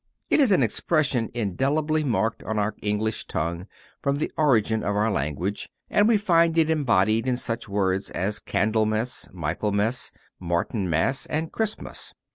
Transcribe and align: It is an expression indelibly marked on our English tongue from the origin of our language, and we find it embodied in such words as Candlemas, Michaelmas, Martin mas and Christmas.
It 0.31 0.39
is 0.39 0.51
an 0.51 0.63
expression 0.63 1.29
indelibly 1.35 2.03
marked 2.03 2.41
on 2.41 2.57
our 2.57 2.73
English 2.81 3.27
tongue 3.27 3.67
from 4.01 4.15
the 4.15 4.31
origin 4.35 4.81
of 4.81 4.95
our 4.95 5.11
language, 5.11 5.69
and 5.91 6.07
we 6.07 6.17
find 6.17 6.57
it 6.57 6.71
embodied 6.71 7.27
in 7.27 7.37
such 7.37 7.69
words 7.69 8.09
as 8.09 8.39
Candlemas, 8.39 9.29
Michaelmas, 9.31 10.11
Martin 10.39 10.89
mas 10.89 11.27
and 11.27 11.51
Christmas. 11.51 12.15